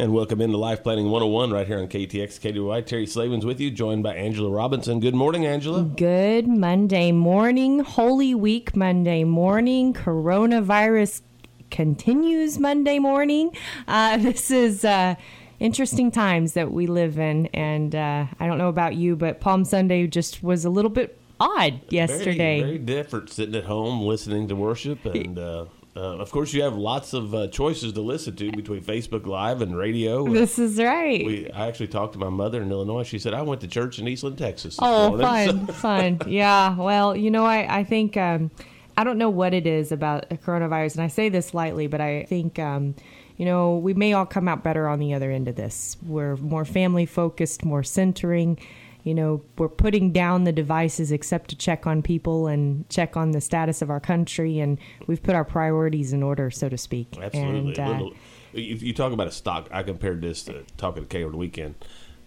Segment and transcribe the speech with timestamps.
[0.00, 2.86] And welcome into Life Planning 101 right here on KTX KDY.
[2.86, 4.98] Terry Slavens with you, joined by Angela Robinson.
[4.98, 5.82] Good morning, Angela.
[5.82, 9.92] Good Monday morning, Holy Week Monday morning.
[9.92, 11.20] Coronavirus
[11.70, 13.50] continues Monday morning.
[13.86, 14.86] Uh, this is.
[14.86, 15.16] Uh,
[15.58, 17.44] interesting times that we live in.
[17.48, 21.20] And uh, I don't know about you, but Palm Sunday just was a little bit
[21.38, 22.60] odd yesterday.
[22.60, 25.38] Very, very different sitting at home listening to worship and.
[25.38, 25.66] Uh,
[25.96, 29.60] uh, of course, you have lots of uh, choices to listen to between Facebook Live
[29.60, 30.24] and radio.
[30.32, 31.26] This is right.
[31.26, 33.02] We, I actually talked to my mother in Illinois.
[33.02, 34.76] She said I went to church in Eastland, Texas.
[34.80, 35.66] oh, morning.
[35.66, 36.20] fun, fun.
[36.30, 36.76] Yeah.
[36.76, 38.52] Well, you know, I I think um,
[38.96, 42.24] I don't know what it is about coronavirus, and I say this lightly, but I
[42.24, 42.58] think.
[42.58, 42.94] Um,
[43.36, 45.96] you know, we may all come out better on the other end of this.
[46.02, 48.58] We're more family focused, more centering
[49.04, 53.32] you know, we're putting down the devices except to check on people and check on
[53.32, 57.16] the status of our country, and we've put our priorities in order, so to speak.
[57.20, 57.74] Absolutely.
[57.74, 58.14] And, uh, Little,
[58.52, 61.38] if you talk about a stock, I compared this to talking to Kay over the
[61.38, 61.76] weekend.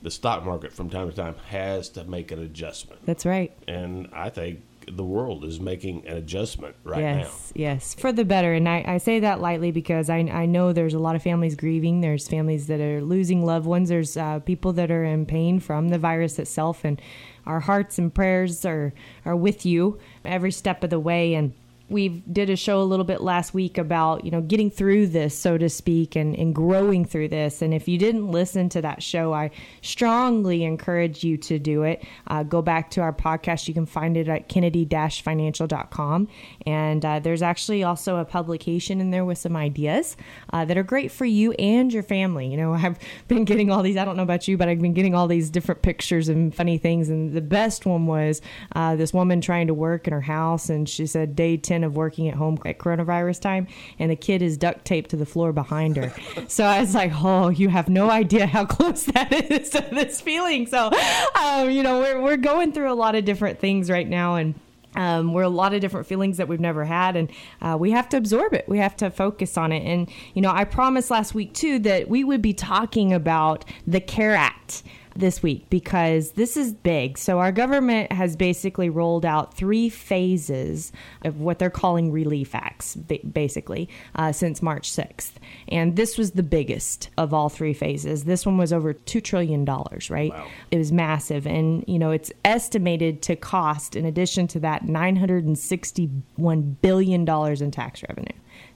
[0.02, 3.05] The stock market from time to time has to make an adjustment.
[3.05, 3.53] That's right.
[3.67, 4.61] And I think
[4.92, 7.22] the world is making an adjustment right yes, now.
[7.22, 8.53] Yes, yes, for the better.
[8.53, 11.56] And I, I say that lightly because I, I know there's a lot of families
[11.56, 12.02] grieving.
[12.02, 13.89] There's families that are losing loved ones.
[13.89, 16.84] There's uh, people that are in pain from the virus itself.
[16.84, 17.02] And
[17.45, 18.94] our hearts and prayers are,
[19.26, 21.34] are with you every step of the way.
[21.34, 21.54] And
[21.94, 25.38] we did a show a little bit last week about you know getting through this
[25.38, 27.61] so to speak and, and growing through this.
[27.61, 32.03] And if you didn't listen to that show i strongly encourage you to do it.
[32.27, 33.67] Uh, go back to our podcast.
[33.67, 36.27] You can find it at kennedy-financial.com
[36.65, 40.17] and uh, there's actually also a publication in there with some ideas
[40.52, 42.48] uh, that are great for you and your family.
[42.48, 44.93] You know i've been getting all these i don't know about you but i've been
[44.93, 47.10] getting all these different pictures and funny things.
[47.10, 48.42] And the best one was
[48.75, 51.95] uh, this woman trying to work in her house and she said day 10 of
[51.95, 53.67] working at home at coronavirus time,
[53.99, 56.14] and the kid is duct taped to the floor behind her.
[56.48, 60.22] so I was like, oh, you have no idea how close that is to this
[60.22, 60.67] feeling.
[60.67, 60.92] So,
[61.36, 64.55] um, you know, we're, we're going through a lot of different things right now, and
[64.95, 68.10] um, we're a lot of different feelings that we've never had, and uh, we have
[68.10, 68.66] to absorb it.
[68.67, 69.83] We have to focus on it.
[69.83, 73.99] And, you know, I promised last week, too, that we would be talking about the
[73.99, 74.83] CARE Act
[75.15, 77.17] this week because this is big.
[77.17, 80.91] So, our government has basically rolled out three phases
[81.23, 85.33] of what they're calling relief acts, basically, uh, since March 6th.
[85.67, 88.23] And this was the biggest of all three phases.
[88.25, 90.31] This one was over $2 trillion, right?
[90.31, 90.47] Wow.
[90.71, 91.45] It was massive.
[91.47, 98.03] And, you know, it's estimated to cost, in addition to that, $961 billion in tax
[98.07, 98.27] revenue.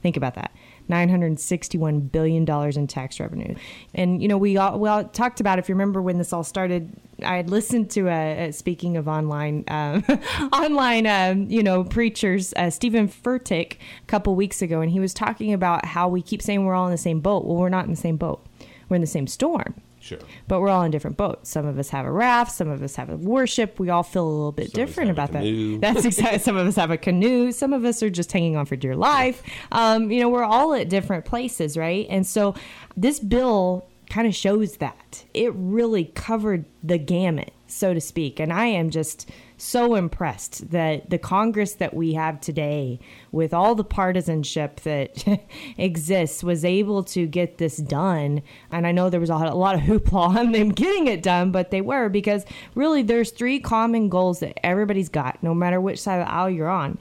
[0.01, 0.51] Think about that.
[0.89, 3.55] $961 billion in tax revenue.
[3.93, 6.43] And, you know, we all, we all talked about, if you remember when this all
[6.43, 6.91] started,
[7.23, 10.03] I had listened to, a, a speaking of online, um,
[10.53, 15.13] online, um, you know, preachers, uh, Steven Furtick, a couple weeks ago, and he was
[15.13, 17.45] talking about how we keep saying we're all in the same boat.
[17.45, 18.45] Well, we're not in the same boat.
[18.89, 19.75] We're in the same storm.
[20.07, 20.19] Sure.
[20.47, 21.49] But we're all in different boats.
[21.49, 22.53] Some of us have a raft.
[22.53, 23.77] Some of us have a warship.
[23.77, 25.43] We all feel a little bit some different about that.
[25.81, 26.39] That's exactly.
[26.39, 27.51] some of us have a canoe.
[27.51, 29.43] Some of us are just hanging on for dear life.
[29.73, 32.07] Um, you know, we're all at different places, right?
[32.09, 32.55] And so
[32.95, 38.39] this bill kind of shows that it really covered the gamut, so to speak.
[38.39, 42.99] And I am just so impressed that the Congress that we have today,
[43.31, 45.25] with all the partisanship that
[45.77, 48.41] exists, was able to get this done.
[48.71, 51.71] And I know there was a lot of hoopla on them getting it done, but
[51.71, 52.45] they were because
[52.75, 56.49] really there's three common goals that everybody's got, no matter which side of the aisle
[56.49, 56.97] you're on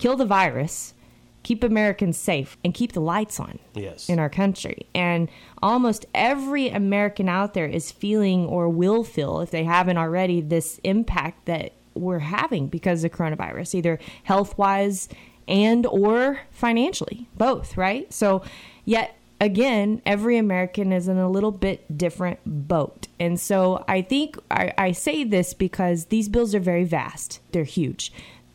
[0.00, 0.94] kill the virus
[1.42, 4.08] keep Americans safe and keep the lights on yes.
[4.08, 4.86] in our country.
[4.94, 5.28] And
[5.62, 10.80] almost every American out there is feeling or will feel, if they haven't already, this
[10.84, 15.08] impact that we're having because of coronavirus, either health wise
[15.48, 18.12] and or financially, both, right?
[18.12, 18.42] So
[18.84, 23.08] yet again, every American is in a little bit different boat.
[23.18, 27.40] And so I think I, I say this because these bills are very vast.
[27.52, 28.12] They're huge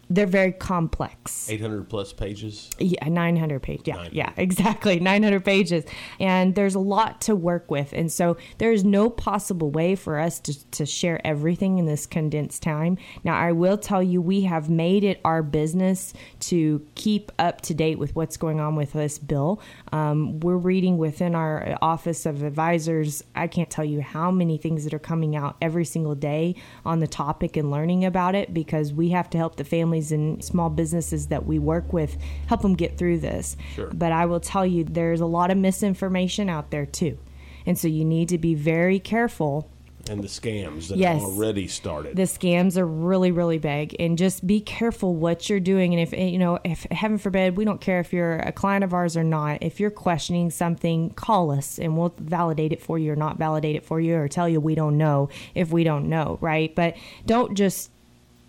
[0.09, 1.49] they're very complex.
[1.49, 2.69] 800 plus pages.
[2.79, 3.83] Yeah, 900 pages.
[3.85, 4.15] Yeah, 900.
[4.15, 4.99] yeah, exactly.
[4.99, 5.85] 900 pages.
[6.19, 7.93] And there's a lot to work with.
[7.93, 12.61] And so there's no possible way for us to, to share everything in this condensed
[12.63, 12.97] time.
[13.23, 17.73] Now, I will tell you, we have made it our business to keep up to
[17.73, 19.61] date with what's going on with this bill.
[19.91, 24.83] Um, we're reading within our Office of Advisors, I can't tell you how many things
[24.83, 26.55] that are coming out every single day
[26.85, 29.63] on the topic and learning about it because we have to help the
[29.95, 33.55] families and small businesses that we work with help them get through this.
[33.75, 33.87] Sure.
[33.93, 37.17] But I will tell you, there's a lot of misinformation out there too.
[37.65, 39.69] And so you need to be very careful
[40.09, 41.21] And the scams that Yes.
[41.21, 42.15] have already started.
[42.15, 46.13] the scams are really really big and just be careful what you're doing and if
[46.13, 49.17] eh, you know if heaven forbid we don't care if you're a client of ours
[49.17, 53.15] or not if you're questioning something call us and we'll validate it for you or
[53.15, 56.37] not validate it for you or tell you we don't know if we don't know
[56.39, 56.95] right but
[57.25, 57.89] don't just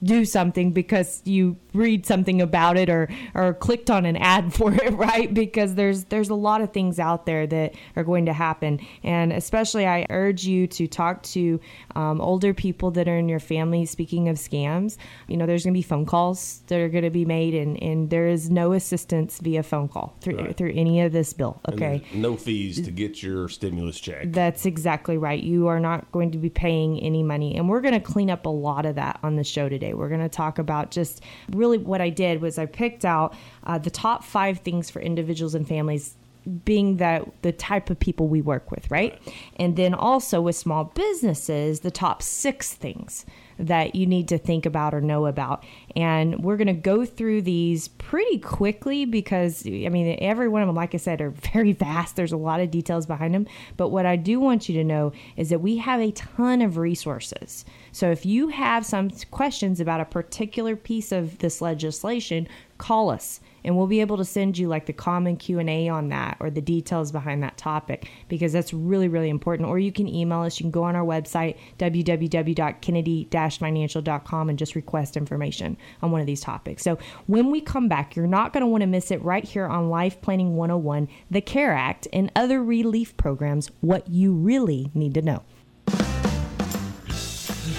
[0.03, 4.73] do something because you read something about it or or clicked on an ad for
[4.75, 8.33] it right because there's there's a lot of things out there that are going to
[8.33, 11.61] happen and especially i urge you to talk to
[11.95, 14.97] um, older people that are in your family speaking of scams
[15.29, 17.83] you know there's going to be phone calls that are going to be made and
[17.83, 20.57] and there is no assistance via phone call through Right.
[20.57, 24.33] through any of this bill okay no fees to get your stimulus check.
[24.33, 25.43] that's exactly right.
[25.43, 27.57] You are not going to be paying any money.
[27.57, 29.86] And we're going to clean up a lot of that on the show today.
[29.95, 33.35] We're going to talk about just really what I did was I picked out
[33.65, 36.17] uh, the top five things for individuals and families
[36.65, 39.21] being that the type of people we work with, right?
[39.57, 43.27] And then also with small businesses, the top six things
[43.59, 45.65] that you need to think about or know about.
[45.95, 50.69] And we're going to go through these pretty quickly because, I mean, every one of
[50.69, 52.17] them, like I said, are very vast.
[52.17, 53.47] There's a lot of details behind them.
[53.77, 56.77] But what I do want you to know is that we have a ton of
[56.77, 57.65] resources.
[57.93, 62.49] So if you have some questions about a particular piece of this legislation,
[62.79, 66.39] call us and we'll be able to send you like the common q&a on that
[66.41, 69.69] or the details behind that topic because that's really really important.
[69.69, 70.59] Or you can email us.
[70.59, 76.41] You can go on our website www.kennedy-financial.com and just request information on one of these
[76.41, 76.83] topics.
[76.83, 79.67] So when we come back you're not going to want to miss it right here
[79.67, 85.15] on life planning 101 the care act and other relief programs what you really need
[85.15, 85.43] to know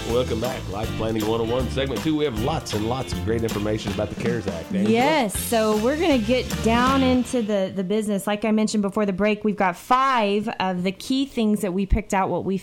[0.10, 0.66] Welcome back.
[0.70, 2.16] Life Planning 101, segment two.
[2.16, 4.68] We have lots and lots of great information about the CARES Act.
[4.68, 4.90] Angela.
[4.90, 8.26] Yes, so we're going to get down into the the business.
[8.26, 11.86] Like I mentioned before the break, we've got five of the key things that we
[11.86, 12.30] picked out.
[12.30, 12.58] What we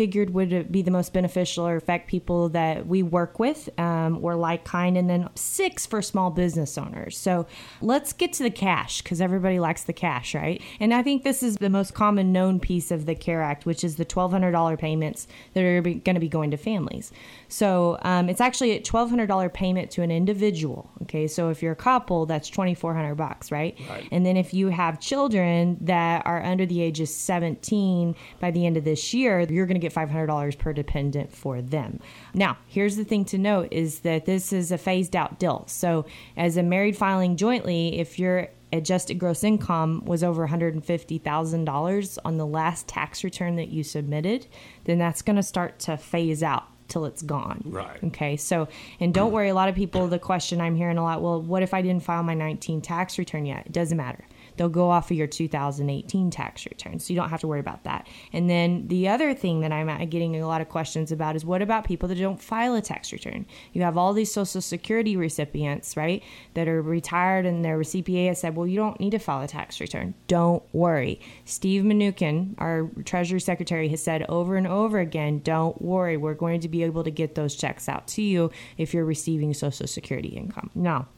[0.00, 4.34] figured would be the most beneficial or affect people that we work with um, or
[4.34, 7.18] like kind, and then six for small business owners.
[7.18, 7.46] So
[7.82, 10.62] let's get to the cash because everybody likes the cash, right?
[10.80, 13.84] And I think this is the most common known piece of the CARE Act, which
[13.84, 17.12] is the $1,200 payments that are going to be going to families.
[17.50, 20.90] So um, it's actually a $1,200 payment to an individual.
[21.02, 23.76] Okay, so if you're a couple, that's 2,400 bucks, right?
[23.88, 24.08] Right.
[24.12, 28.64] And then if you have children that are under the age of 17 by the
[28.64, 32.00] end of this year, you're going to get $500 per dependent for them.
[32.34, 35.64] Now, here's the thing to note is that this is a phased out deal.
[35.66, 36.06] So
[36.36, 42.46] as a married filing jointly, if your adjusted gross income was over $150,000 on the
[42.46, 44.46] last tax return that you submitted,
[44.84, 47.62] then that's going to start to phase out till it's gone.
[47.64, 48.02] Right.
[48.04, 48.36] Okay.
[48.36, 51.40] So, and don't worry, a lot of people, the question I'm hearing a lot, well,
[51.40, 53.66] what if I didn't file my 19 tax return yet?
[53.66, 54.26] It doesn't matter.
[54.60, 56.98] They'll go off of your 2018 tax return.
[56.98, 58.06] So you don't have to worry about that.
[58.30, 61.62] And then the other thing that I'm getting a lot of questions about is what
[61.62, 63.46] about people that don't file a tax return?
[63.72, 66.22] You have all these Social Security recipients, right,
[66.52, 69.48] that are retired and their CPA has said, well, you don't need to file a
[69.48, 70.12] tax return.
[70.26, 71.22] Don't worry.
[71.46, 76.18] Steve Mnuchin, our Treasury Secretary, has said over and over again, don't worry.
[76.18, 79.54] We're going to be able to get those checks out to you if you're receiving
[79.54, 80.68] Social Security income.
[80.74, 81.08] Now,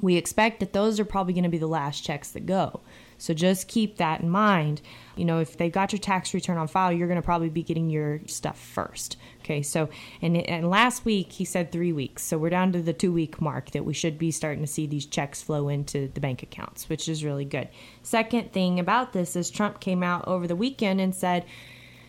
[0.00, 2.80] we expect that those are probably going to be the last checks that go.
[3.18, 4.80] So just keep that in mind.
[5.16, 7.64] You know, if they got your tax return on file, you're going to probably be
[7.64, 9.16] getting your stuff first.
[9.40, 9.88] Okay, so
[10.22, 13.40] and and last week he said three weeks, so we're down to the two week
[13.40, 16.88] mark that we should be starting to see these checks flow into the bank accounts,
[16.88, 17.68] which is really good.
[18.02, 21.44] Second thing about this is Trump came out over the weekend and said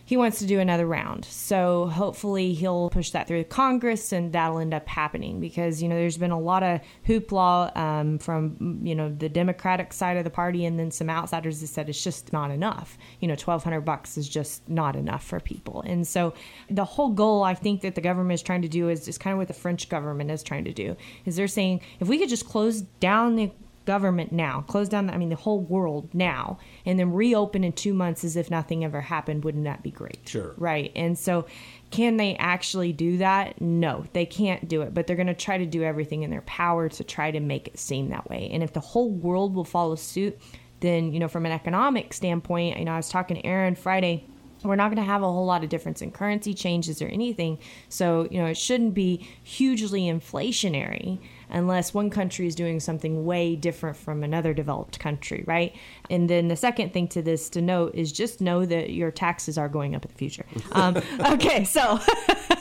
[0.10, 1.24] he wants to do another round.
[1.26, 5.94] So hopefully he'll push that through Congress and that'll end up happening because, you know,
[5.94, 10.32] there's been a lot of hoopla um, from, you know, the Democratic side of the
[10.32, 12.98] party and then some outsiders that said it's just not enough.
[13.20, 15.84] You know, 1200 bucks is just not enough for people.
[15.86, 16.34] And so
[16.72, 19.34] the whole goal I think that the government is trying to do is, is kind
[19.34, 22.30] of what the French government is trying to do is they're saying if we could
[22.30, 23.52] just close down the
[23.90, 27.96] government now, close down, I mean, the whole world now, and then reopen in two
[27.96, 30.20] months as if nothing ever happened, wouldn't that be great?
[30.30, 30.54] Sure.
[30.58, 30.92] Right.
[30.96, 31.48] And so,
[31.90, 33.60] can they actually do that?
[33.60, 36.44] No, they can't do it, but they're going to try to do everything in their
[36.44, 38.48] power to try to make it seem that way.
[38.54, 40.40] And if the whole world will follow suit,
[40.82, 44.28] then, you know, from an economic standpoint, you know, I was talking to Aaron Friday
[44.64, 47.58] we're not going to have a whole lot of difference in currency changes or anything.
[47.88, 51.20] So, you know, it shouldn't be hugely inflationary
[51.50, 55.76] unless one country is doing something way different from another developed country, right?
[56.10, 59.58] And then the second thing to this to note is just know that your taxes
[59.58, 60.46] are going up in the future.
[60.72, 61.02] Um,
[61.32, 62.00] okay, so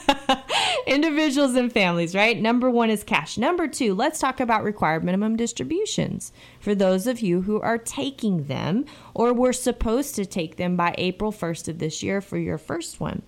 [0.87, 2.39] individuals and families, right?
[2.39, 3.37] Number one is cash.
[3.37, 8.45] Number two, let's talk about required minimum distributions for those of you who are taking
[8.45, 12.57] them or were supposed to take them by April 1st of this year for your
[12.57, 13.21] first one.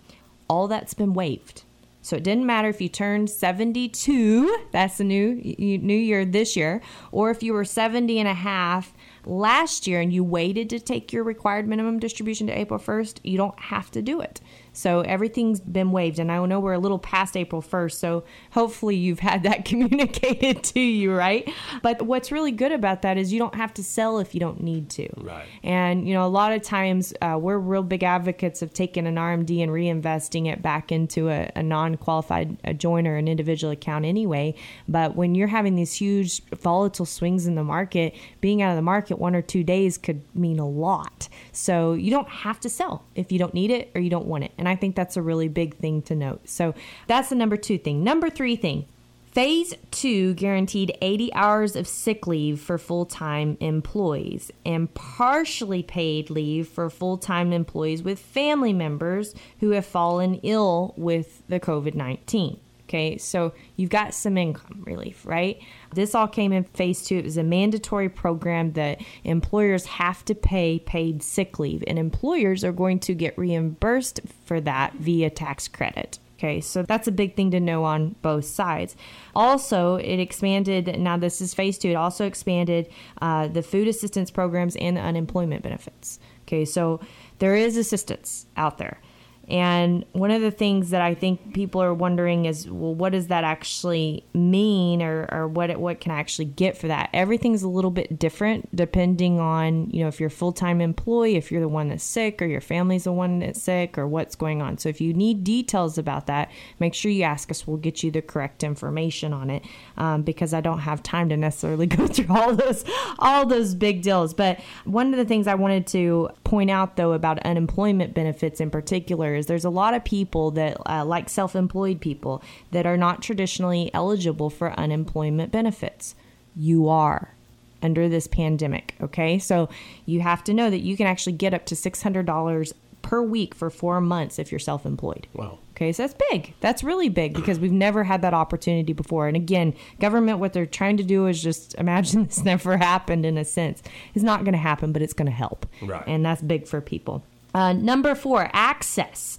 [0.49, 1.63] All that's been waived.
[2.01, 6.81] So it didn't matter if you turned 72, that's the new new year this year,
[7.11, 8.93] or if you were 70 and a half
[9.25, 13.37] last year and you waited to take your required minimum distribution to April 1st, you
[13.37, 14.41] don't have to do it.
[14.73, 16.19] So everything's been waived.
[16.19, 20.63] And I know we're a little past April 1st, so hopefully you've had that communicated
[20.63, 21.49] to you, right?
[21.81, 24.61] But what's really good about that is you don't have to sell if you don't
[24.61, 25.09] need to.
[25.17, 25.47] Right.
[25.63, 29.15] And, you know, a lot of times uh, we're real big advocates of taking an
[29.15, 34.05] RMD and reinvesting it back into a, a non qualified joint or an individual account
[34.05, 34.55] anyway.
[34.87, 38.81] But when you're having these huge volatile swings in the market, being out of the
[38.81, 41.27] market one or two days could mean a lot.
[41.51, 44.45] So you don't have to sell if you don't need it or you don't want
[44.45, 44.51] it.
[44.61, 46.47] And I think that's a really big thing to note.
[46.47, 46.75] So
[47.07, 48.03] that's the number two thing.
[48.03, 48.85] Number three thing
[49.31, 56.29] Phase two guaranteed 80 hours of sick leave for full time employees and partially paid
[56.29, 61.95] leave for full time employees with family members who have fallen ill with the COVID
[61.95, 62.59] 19.
[62.91, 65.61] Okay, so you've got some income relief, right?
[65.95, 67.19] This all came in phase two.
[67.19, 72.65] It was a mandatory program that employers have to pay paid sick leave, and employers
[72.65, 76.19] are going to get reimbursed for that via tax credit.
[76.37, 78.97] Okay, so that's a big thing to know on both sides.
[79.33, 82.89] Also, it expanded, now this is phase two, it also expanded
[83.21, 86.19] uh, the food assistance programs and the unemployment benefits.
[86.41, 86.99] Okay, so
[87.39, 88.99] there is assistance out there.
[89.47, 93.27] And one of the things that I think people are wondering is, well, what does
[93.27, 97.09] that actually mean, or, or what what can I actually get for that?
[97.13, 101.35] Everything's a little bit different depending on you know if you're a full time employee,
[101.35, 104.35] if you're the one that's sick, or your family's the one that's sick, or what's
[104.35, 104.77] going on.
[104.77, 107.67] So if you need details about that, make sure you ask us.
[107.67, 109.63] We'll get you the correct information on it
[109.97, 112.85] um, because I don't have time to necessarily go through all those
[113.19, 114.33] all those big deals.
[114.33, 118.69] But one of the things I wanted to point out though about unemployment benefits in
[118.69, 122.97] particular is there's a lot of people that, uh, like self employed people, that are
[122.97, 126.15] not traditionally eligible for unemployment benefits.
[126.55, 127.33] You are
[127.81, 129.39] under this pandemic, okay?
[129.39, 129.69] So
[130.05, 133.69] you have to know that you can actually get up to $600 per week for
[133.69, 135.27] four months if you're self employed.
[135.33, 135.59] Wow.
[135.71, 136.53] Okay, so that's big.
[136.59, 139.27] That's really big because we've never had that opportunity before.
[139.27, 143.37] And again, government, what they're trying to do is just imagine this never happened in
[143.37, 143.81] a sense.
[144.13, 145.65] It's not going to happen, but it's going to help.
[145.81, 146.03] Right.
[146.05, 147.23] And that's big for people.
[147.53, 149.37] Uh, number four, access.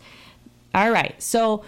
[0.75, 1.21] All right.
[1.23, 1.65] So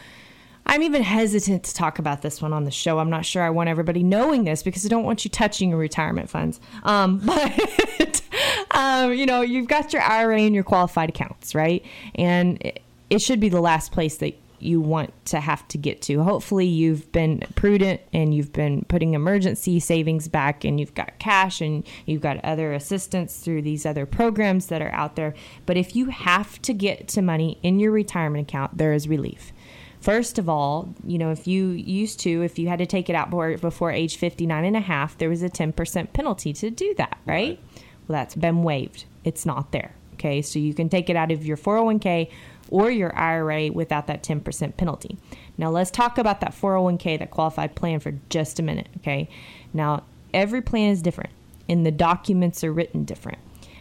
[0.67, 2.99] I'm even hesitant to talk about this one on the show.
[2.99, 5.79] I'm not sure I want everybody knowing this because I don't want you touching your
[5.79, 6.61] retirement funds.
[6.85, 8.23] Um, but,
[8.71, 11.85] um, you know, you've got your IRA and your qualified accounts, right?
[12.15, 14.35] And it, it should be the last place that
[14.65, 16.23] you want to have to get to.
[16.23, 21.61] Hopefully, you've been prudent and you've been putting emergency savings back and you've got cash
[21.61, 25.35] and you've got other assistance through these other programs that are out there.
[25.67, 29.53] But if you have to get to money in your retirement account, there is relief.
[30.01, 33.15] First of all, you know, if you used to, if you had to take it
[33.15, 36.95] out before, before age 59 and a half, there was a 10% penalty to do
[36.99, 37.35] that, right?
[37.35, 37.61] right?
[38.07, 39.07] Well, that's been waived.
[39.25, 39.95] It's not there.
[40.15, 40.43] Okay.
[40.43, 42.31] So you can take it out of your 401k
[42.71, 45.19] or your IRA without that 10% penalty.
[45.57, 49.29] Now, let's talk about that 401k, that qualified plan, for just a minute, okay?
[49.73, 51.31] Now, every plan is different,
[51.69, 53.39] and the documents are written different.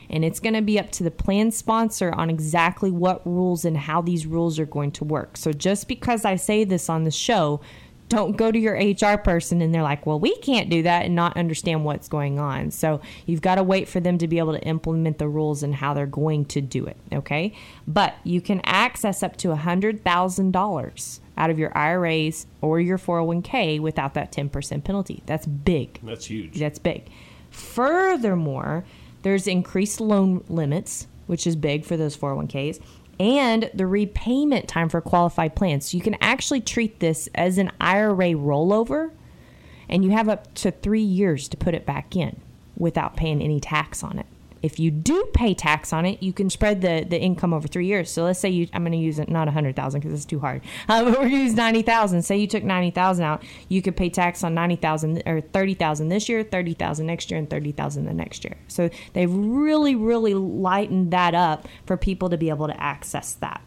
[0.10, 3.76] And it's going to be up to the plan sponsor on exactly what rules and
[3.76, 5.38] how these rules are going to work.
[5.38, 7.62] So, just because I say this on the show
[8.14, 11.16] don't go to your HR person and they're like, well, we can't do that and
[11.16, 12.70] not understand what's going on.
[12.70, 15.74] So you've got to wait for them to be able to implement the rules and
[15.74, 16.98] how they're going to do it.
[17.12, 17.54] Okay.
[17.88, 24.14] But you can access up to $100,000 out of your IRAs or your 401k without
[24.14, 25.24] that 10% penalty.
[25.26, 26.00] That's big.
[26.04, 26.60] That's huge.
[26.60, 27.10] That's big.
[27.50, 28.86] Furthermore,
[29.24, 32.80] there's increased loan limits, which is big for those 401ks
[33.24, 35.90] and the repayment time for qualified plans.
[35.90, 39.12] So you can actually treat this as an IRA rollover,
[39.88, 42.36] and you have up to three years to put it back in.
[42.76, 44.26] without paying any tax on it.
[44.64, 47.86] If you do pay tax on it, you can spread the, the income over three
[47.86, 48.10] years.
[48.10, 50.64] So let's say you, I'm going to use it not 100,000 because it's too hard.
[50.90, 52.22] Uh, but we're going to use 90,000.
[52.24, 56.44] Say you took 90,000 out, you could pay tax on 90,000 or 30,000 this year,
[56.44, 58.58] 30,000 next year, and 30,000 the next year.
[58.68, 63.62] So they've really, really lightened that up for people to be able to access that.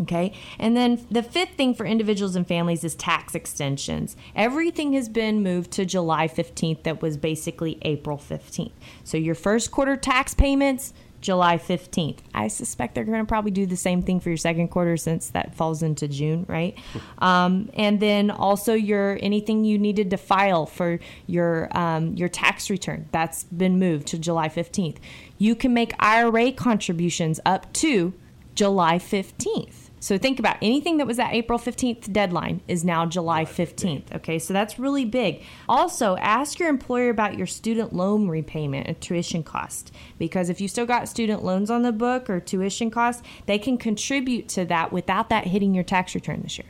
[0.00, 0.32] Okay.
[0.58, 4.16] And then the fifth thing for individuals and families is tax extensions.
[4.36, 8.70] Everything has been moved to July 15th, that was basically April 15th.
[9.02, 12.18] So your first quarter tax payments, July 15th.
[12.32, 15.30] I suspect they're going to probably do the same thing for your second quarter since
[15.30, 16.76] that falls into June, right?
[17.18, 22.70] Um, and then also your anything you needed to file for your um, your tax
[22.70, 24.98] return that's been moved to July 15th.
[25.36, 28.14] You can make IRA contributions up to
[28.54, 29.87] July 15th.
[30.00, 34.14] So think about anything that was that April 15th deadline is now July 15th.
[34.16, 35.42] Okay, so that's really big.
[35.68, 40.68] Also, ask your employer about your student loan repayment and tuition cost because if you
[40.68, 44.92] still got student loans on the book or tuition costs, they can contribute to that
[44.92, 46.68] without that hitting your tax return this year.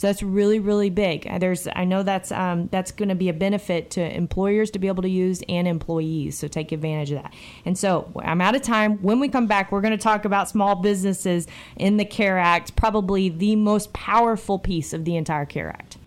[0.00, 1.26] So that's really, really big.
[1.26, 4.78] Uh, there's, I know that's um, that's going to be a benefit to employers to
[4.78, 6.38] be able to use and employees.
[6.38, 7.34] So take advantage of that.
[7.66, 8.96] And so I'm out of time.
[9.02, 12.76] When we come back, we're going to talk about small businesses in the CARE Act,
[12.76, 15.98] probably the most powerful piece of the entire CARE Act.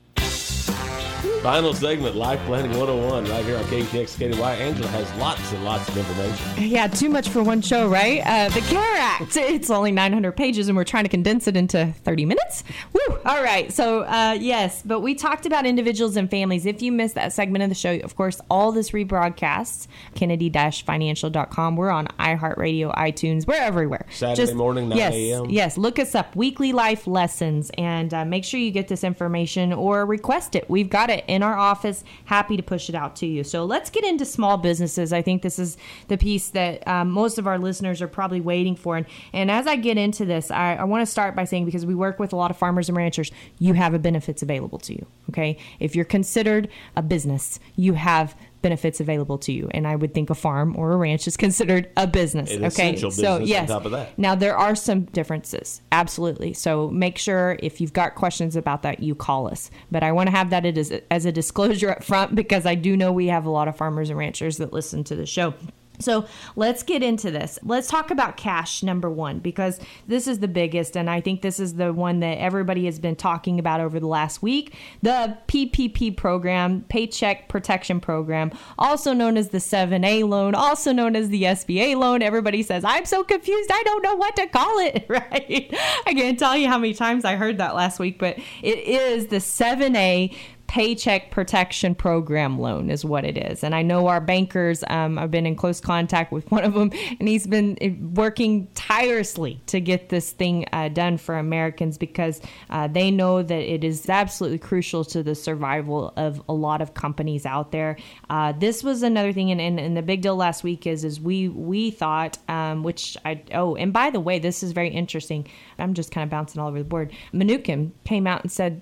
[1.44, 4.60] Final segment, Life Planning 101, right here on KATX KDY.
[4.60, 6.70] Angela has lots and lots of information.
[6.70, 8.22] Yeah, too much for one show, right?
[8.26, 9.36] Uh, the CARE Act.
[9.36, 12.64] It's only 900 pages, and we're trying to condense it into 30 minutes.
[12.94, 13.18] Woo!
[13.26, 13.74] All right.
[13.74, 16.66] So, uh, yes, but we talked about individuals and families.
[16.66, 21.76] If you missed that segment of the show, of course, all this rebroadcasts, kennedy-financial.com.
[21.76, 23.46] We're on iHeartRadio, iTunes.
[23.46, 24.06] We're everywhere.
[24.12, 25.50] Saturday morning, 9 yes, a.m..
[25.50, 29.74] Yes, look us up, Weekly Life Lessons, and uh, make sure you get this information
[29.74, 30.70] or request it.
[30.70, 32.04] We've got it in our office.
[32.25, 33.44] Happy to push it out to you.
[33.44, 35.12] So let's get into small businesses.
[35.12, 38.75] I think this is the piece that um, most of our listeners are probably waiting
[38.75, 38.98] for.
[38.98, 41.86] And, and as I get into this, I, I want to start by saying because
[41.86, 44.94] we work with a lot of farmers and ranchers, you have a benefits available to
[44.94, 45.06] you.
[45.30, 45.58] Okay.
[45.80, 49.70] If you're considered a business, you have benefits available to you.
[49.72, 52.51] And I would think a farm or a ranch is considered a business.
[52.51, 52.96] An okay.
[52.96, 53.70] so business yes.
[53.70, 54.17] on top of that.
[54.17, 55.82] Now there are some differences.
[55.91, 56.53] Absolutely.
[56.53, 59.70] So make sure if you've got questions about that, you call us.
[59.91, 63.12] But I want to have that as a disclosure up front because I do know
[63.12, 65.53] we have a lot of farmers and ranchers that listen to the show.
[66.00, 67.60] So let's get into this.
[67.64, 71.60] Let's talk about cash number one because this is the biggest, and I think this
[71.60, 74.74] is the one that everybody has been talking about over the last week.
[75.02, 81.29] The PPP program, Paycheck Protection Program, also known as the 7A loan, also known as
[81.29, 82.22] the SBA loan.
[82.22, 85.74] Everybody says, I'm so confused, I don't know what to call it, right?
[86.06, 89.27] I can't tell you how many times I heard that last week, but it is
[89.27, 90.36] the 7A
[90.68, 93.64] Paycheck Protection Program loan is what it is.
[93.64, 96.92] And I know our bankers, um, I've been in close contact with one of them,
[97.20, 102.42] and he's been eh, working tirelessly to get this thing uh, done for Americans because
[102.72, 106.94] uh, they know that it is absolutely crucial to the survival of a lot of
[106.94, 107.96] companies out there.
[108.30, 111.22] Uh, this was another thing, and, and, and, the big deal last week is is
[111.22, 115.48] we we thought, um, which I oh, and by the way, this is very interesting.
[115.78, 117.14] I'm just kind of bouncing all over the board.
[117.32, 118.82] Mnuchin came out and said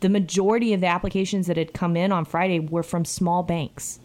[0.00, 3.98] the majority of the applications that had come in on Friday were from small banks.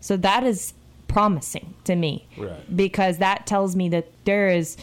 [0.00, 0.72] So that is
[1.08, 2.76] promising to me Right.
[2.76, 4.76] because that tells me that there is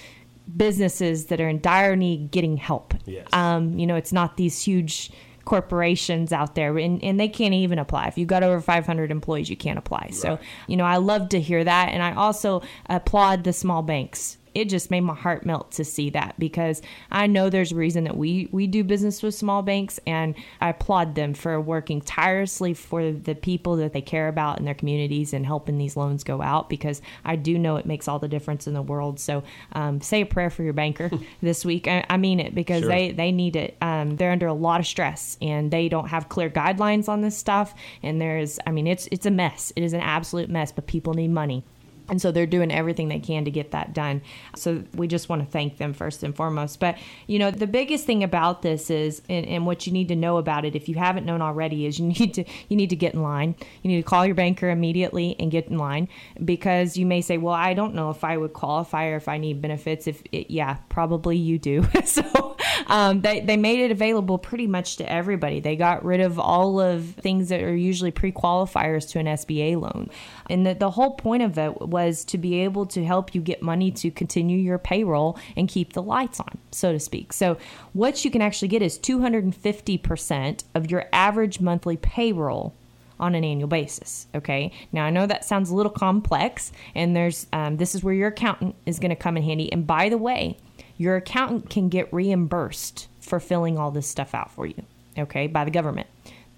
[0.56, 2.94] businesses that are in dire need getting help.
[3.06, 3.28] Yes.
[3.34, 5.12] Um, you know, it's not these huge
[5.46, 8.08] corporations out there and, and they can't even apply.
[8.08, 10.10] If you've got over 500 employees, you can't apply.
[10.12, 11.90] So, you know, I love to hear that.
[11.90, 14.38] And I also applaud the small banks.
[14.58, 18.06] It just made my heart melt to see that because I know there's a reason
[18.06, 22.74] that we, we do business with small banks and I applaud them for working tirelessly
[22.74, 26.42] for the people that they care about in their communities and helping these loans go
[26.42, 29.20] out because I do know it makes all the difference in the world.
[29.20, 29.44] So
[29.74, 31.88] um, say a prayer for your banker this week.
[31.88, 32.90] I, I mean it because Sure.
[32.90, 33.78] they, they need it.
[33.82, 37.38] Um, they're under a lot of stress and they don't have clear guidelines on this
[37.38, 37.76] stuff.
[38.02, 39.72] And there's, I mean, it's it's a mess.
[39.76, 40.72] It is an absolute mess.
[40.72, 41.64] But people need money.
[42.10, 44.22] And so they're doing everything they can to get that done.
[44.56, 46.80] So we just want to thank them first and foremost.
[46.80, 50.16] But, you know, the biggest thing about this is, and, and what you need to
[50.16, 52.96] know about it, if you haven't known already, is you need to you need to
[52.96, 53.56] get in line.
[53.82, 56.08] You need to call your banker immediately and get in line
[56.44, 59.38] because you may say, well, I don't know if I would qualify or if I
[59.38, 60.08] need benefits.
[60.08, 61.86] If it, yeah, probably you do.
[62.06, 62.56] so
[62.88, 65.60] um, they they made it available pretty much to everybody.
[65.60, 70.10] They got rid of all of things that are usually pre-qualifiers to an SBA loan,
[70.50, 73.64] and the the whole point of it was to be able to help you get
[73.64, 77.34] money to continue your payroll and keep the lights on, so to speak.
[77.34, 77.58] So
[77.94, 82.76] what you can actually get is 250% of your average monthly payroll
[83.20, 84.28] on an annual basis.
[84.36, 84.72] Okay.
[84.92, 88.28] Now I know that sounds a little complex, and there's um, this is where your
[88.28, 89.72] accountant is going to come in handy.
[89.72, 90.58] And by the way,
[90.98, 94.84] your accountant can get reimbursed for filling all this stuff out for you.
[95.18, 96.08] Okay, by the government.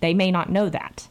[0.02, 1.08] They may not know that.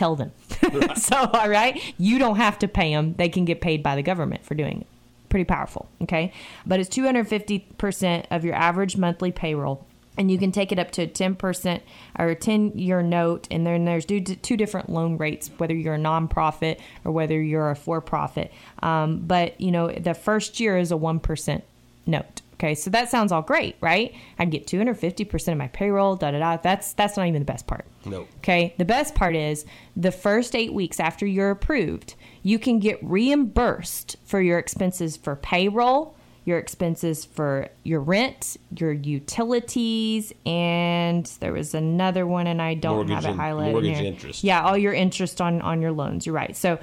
[0.00, 0.32] Tell them.
[0.96, 3.12] so, all right, you don't have to pay them.
[3.18, 4.86] They can get paid by the government for doing it.
[5.28, 5.90] Pretty powerful.
[6.00, 6.32] Okay,
[6.64, 9.86] but it's 250% of your average monthly payroll
[10.16, 11.80] and you can take it up to 10%
[12.18, 15.98] or a 10 year note and then there's two different loan rates whether you're a
[15.98, 18.50] nonprofit or whether you're a for profit
[18.82, 21.62] um, but you know the first year is a 1%
[22.06, 26.30] note okay so that sounds all great right i get 250% of my payroll da
[26.30, 29.64] da da that's that's not even the best part no okay the best part is
[29.96, 35.36] the first eight weeks after you're approved you can get reimbursed for your expenses for
[35.36, 42.74] payroll your expenses for your rent, your utilities, and there was another one, and I
[42.74, 43.72] don't mortgage have it highlighted.
[43.72, 44.06] Mortgage here.
[44.06, 44.42] interest.
[44.42, 46.26] Yeah, all your interest on on your loans.
[46.26, 46.56] You're right.
[46.56, 46.78] So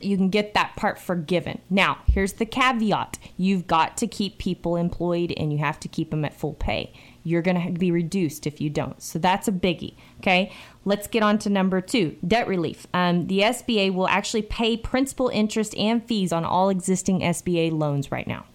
[0.00, 1.60] you can get that part forgiven.
[1.70, 6.10] Now, here's the caveat: you've got to keep people employed, and you have to keep
[6.10, 6.92] them at full pay.
[7.22, 9.02] You're going to be reduced if you don't.
[9.02, 9.94] So that's a biggie.
[10.18, 10.50] Okay.
[10.84, 12.86] Let's get on to number two debt relief.
[12.94, 18.10] Um, the SBA will actually pay principal, interest, and fees on all existing SBA loans
[18.10, 18.46] right now.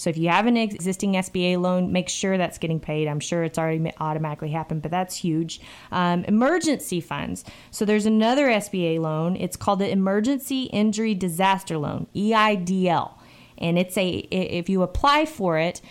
[0.00, 3.06] So if you have an existing SBA loan, make sure that's getting paid.
[3.06, 5.60] I'm sure it's already automatically happened, but that's huge.
[5.92, 7.44] Um, emergency funds.
[7.70, 9.36] So there's another SBA loan.
[9.36, 13.12] It's called the Emergency Injury Disaster Loan, EIDL.
[13.58, 15.82] And it's a, if you apply for it,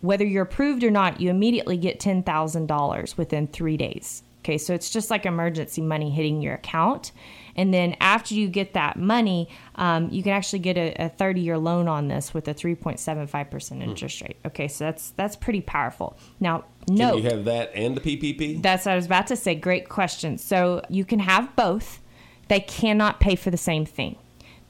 [0.00, 4.22] whether you're approved or not, you immediately get $10,000 within three days.
[4.40, 7.12] Okay, so it's just like emergency money hitting your account.
[7.56, 11.40] And then after you get that money, um, you can actually get a, a 30
[11.40, 13.82] year loan on this with a 3.75% hmm.
[13.82, 14.36] interest rate.
[14.46, 16.16] Okay, so that's that's pretty powerful.
[16.38, 17.14] Now, no.
[17.14, 18.62] Can you have that and the PPP?
[18.62, 19.54] That's what I was about to say.
[19.54, 20.38] Great question.
[20.38, 22.00] So you can have both,
[22.48, 24.16] they cannot pay for the same thing.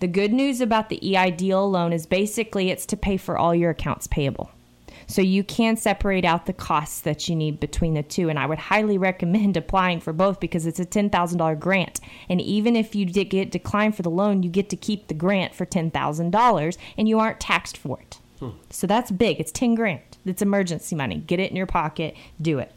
[0.01, 3.71] The good news about the EIDL loan is basically it's to pay for all your
[3.71, 4.51] accounts payable.
[5.11, 8.29] So you can separate out the costs that you need between the two.
[8.29, 12.01] And I would highly recommend applying for both because it's a $10,000 grant.
[12.29, 15.15] And even if you did get declined for the loan, you get to keep the
[15.15, 18.19] grant for $10,000 and you aren't taxed for it.
[18.39, 18.51] Hmm.
[18.71, 19.41] So that's big.
[19.41, 20.01] It's 10 grand.
[20.25, 21.17] It's emergency money.
[21.17, 22.73] Get it in your pocket, do it.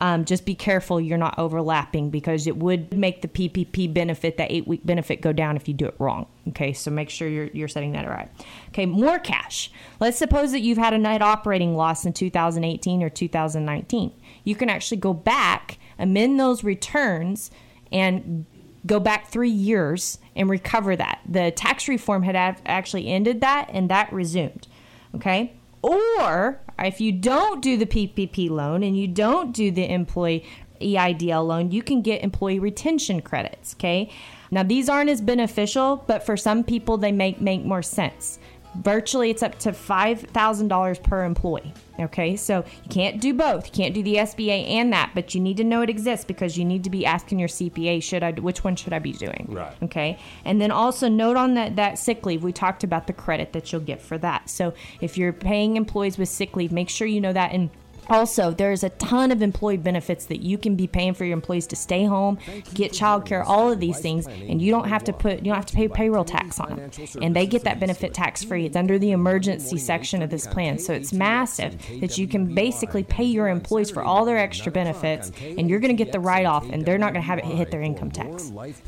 [0.00, 4.50] Um, just be careful you're not overlapping because it would make the PPP benefit, that
[4.50, 6.26] eight week benefit, go down if you do it wrong.
[6.48, 8.30] Okay, so make sure you're, you're setting that right.
[8.68, 9.70] Okay, more cash.
[10.00, 14.12] Let's suppose that you've had a net operating loss in 2018 or 2019.
[14.44, 17.50] You can actually go back, amend those returns,
[17.90, 18.46] and
[18.86, 21.20] go back three years and recover that.
[21.28, 24.68] The tax reform had actually ended that and that resumed.
[25.14, 30.44] Okay, or if you don't do the PPP loan and you don't do the employee
[30.80, 33.74] EIDL loan, you can get employee retention credits.
[33.74, 34.10] Okay.
[34.50, 38.38] Now, these aren't as beneficial, but for some people, they make, make more sense
[38.82, 41.72] virtually it's up to $5,000 per employee.
[42.00, 43.66] Okay, so you can't do both.
[43.66, 46.56] You can't do the SBA and that, but you need to know it exists because
[46.56, 49.46] you need to be asking your CPA, should I, which one should I be doing?
[49.48, 49.74] Right.
[49.82, 52.44] Okay, and then also note on that that sick leave.
[52.44, 54.48] We talked about the credit that you'll get for that.
[54.48, 57.70] So if you're paying employees with sick leave, make sure you know that and
[58.08, 61.66] also, there's a ton of employee benefits that you can be paying for your employees
[61.68, 62.38] to stay home,
[62.74, 65.66] get childcare, all of these things, and you don't have to put you don't have
[65.66, 66.90] to pay payroll tax on them.
[67.20, 68.66] And they get that benefit tax free.
[68.66, 73.04] It's under the emergency section of this plan, so it's massive that you can basically
[73.04, 76.46] pay your employees for all their extra benefits, and you're going to get the write
[76.46, 78.44] off, and they're not going to have it hit their income tax.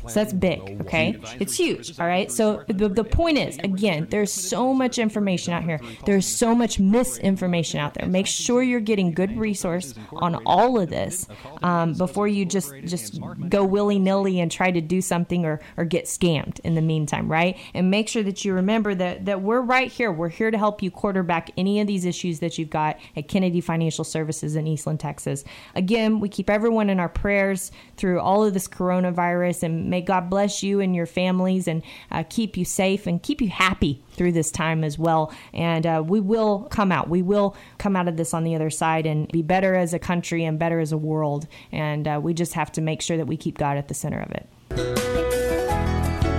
[0.07, 1.19] So that's big, okay?
[1.39, 2.31] It's huge, all right.
[2.31, 5.79] So the, the point is, again, there's so much information out here.
[6.05, 8.07] There's so much misinformation out there.
[8.07, 11.27] Make sure you're getting good resource on all of this
[11.61, 13.19] um, before you just just
[13.49, 17.31] go willy nilly and try to do something or, or get scammed in the meantime,
[17.31, 17.57] right?
[17.73, 20.11] And make sure that you remember that that we're right here.
[20.11, 23.61] We're here to help you quarterback any of these issues that you've got at Kennedy
[23.61, 25.43] Financial Services in Eastland, Texas.
[25.75, 30.29] Again, we keep everyone in our prayers through all of this coronavirus, and may God
[30.29, 34.31] bless you and your families and uh, keep you safe and keep you happy through
[34.31, 35.33] this time as well.
[35.53, 37.09] And uh, we will come out.
[37.09, 39.99] We will come out of this on the other side and be better as a
[39.99, 41.47] country and better as a world.
[41.71, 44.19] And uh, we just have to make sure that we keep God at the center
[44.21, 45.30] of it.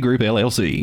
[0.00, 0.82] Group LLC.